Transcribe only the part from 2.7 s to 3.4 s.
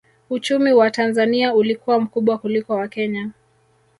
wa Kenya